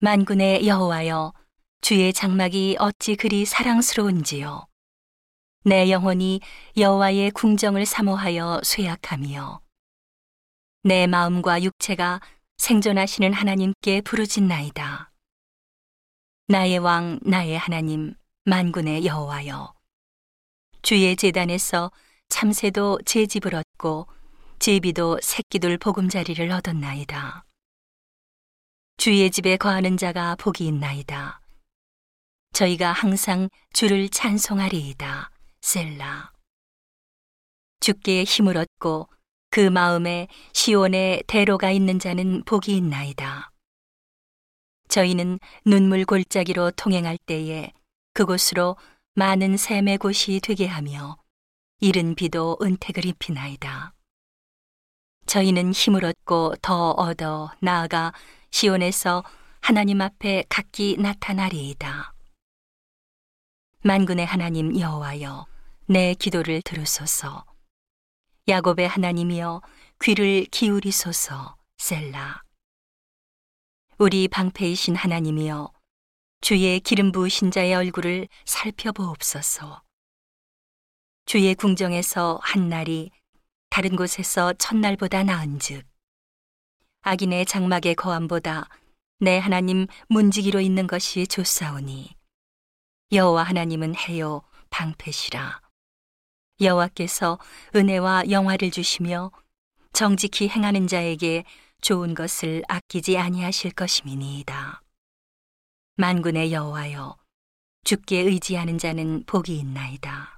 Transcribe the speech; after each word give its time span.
만군의 0.00 0.68
여호와여 0.68 1.32
주의 1.80 2.12
장막이 2.12 2.76
어찌 2.78 3.16
그리 3.16 3.44
사랑스러운지요. 3.44 4.68
내 5.64 5.90
영혼이 5.90 6.40
여호와의 6.76 7.32
궁정을 7.32 7.84
사모하여 7.84 8.60
쇠약하며 8.62 9.60
내 10.84 11.08
마음과 11.08 11.64
육체가 11.64 12.20
생존하시는 12.58 13.32
하나님께 13.32 14.02
부르짖나이다. 14.02 15.10
나의 16.46 16.78
왕 16.78 17.18
나의 17.24 17.58
하나님 17.58 18.14
만군의 18.44 19.04
여호와여 19.04 19.74
주의 20.82 21.16
제단에서 21.16 21.90
참새도 22.28 23.00
제 23.04 23.26
집을 23.26 23.56
얻고 23.56 24.06
제비도 24.60 25.18
새끼들 25.22 25.76
보금자리를 25.78 26.48
얻었나이다. 26.52 27.47
주의 28.98 29.30
집에 29.30 29.56
거하는 29.56 29.96
자가 29.96 30.34
복이 30.34 30.66
있나이다. 30.66 31.40
저희가 32.52 32.90
항상 32.90 33.48
주를 33.72 34.08
찬송하리이다. 34.08 35.30
셀라. 35.60 36.32
주께 37.78 38.24
힘을 38.24 38.56
얻고 38.56 39.08
그 39.50 39.60
마음에 39.60 40.26
시온의 40.52 41.22
대로가 41.28 41.70
있는 41.70 42.00
자는 42.00 42.42
복이 42.42 42.76
있나이다. 42.76 43.52
저희는 44.88 45.38
눈물 45.64 46.04
골짜기로 46.04 46.72
통행할 46.72 47.18
때에 47.24 47.72
그곳으로 48.14 48.76
많은 49.14 49.56
샘의 49.56 49.98
곳이 49.98 50.40
되게 50.42 50.66
하며 50.66 51.16
이른 51.78 52.16
비도 52.16 52.58
은택을 52.60 53.04
입히나이다. 53.04 53.94
저희는 55.26 55.70
힘을 55.70 56.04
얻고 56.04 56.56
더 56.62 56.90
얻어 56.90 57.52
나아가 57.60 58.12
시온에서 58.50 59.24
하나님 59.60 60.00
앞에 60.00 60.44
각기 60.48 60.96
나타나리이다. 60.98 62.12
만군의 63.82 64.26
하나님 64.26 64.78
여호와여 64.78 65.46
내 65.86 66.14
기도를 66.14 66.62
들으소서. 66.62 67.44
야곱의 68.48 68.88
하나님이여 68.88 69.62
귀를 70.02 70.44
기울이소서. 70.46 71.56
셀라. 71.76 72.42
우리 73.98 74.28
방패이신 74.28 74.96
하나님이여 74.96 75.72
주의 76.40 76.80
기름 76.80 77.12
부으신 77.12 77.50
자의 77.50 77.74
얼굴을 77.74 78.28
살펴보옵소서. 78.44 79.82
주의 81.26 81.54
궁정에서 81.54 82.38
한 82.42 82.68
날이 82.68 83.10
다른 83.70 83.96
곳에서 83.96 84.52
첫날보다 84.54 85.24
나은즉 85.24 85.87
악인의 87.02 87.46
장막의 87.46 87.94
거함보다 87.94 88.68
내 89.20 89.38
하나님 89.38 89.86
문지기로 90.08 90.60
있는 90.60 90.86
것이 90.86 91.26
좋사오니 91.26 92.14
여호와 93.12 93.42
하나님은 93.44 93.94
해요 93.96 94.42
방패시라. 94.70 95.60
여호와께서 96.60 97.38
은혜와 97.74 98.30
영화를 98.30 98.70
주시며 98.70 99.30
정직히 99.92 100.48
행하는 100.48 100.86
자에게 100.86 101.44
좋은 101.80 102.14
것을 102.14 102.62
아끼지 102.68 103.16
아니하실 103.16 103.72
것임이니이다. 103.72 104.82
만군의 105.96 106.52
여호와여 106.52 107.16
주께 107.84 108.18
의지하는 108.18 108.78
자는 108.78 109.24
복이 109.24 109.56
있나이다 109.58 110.37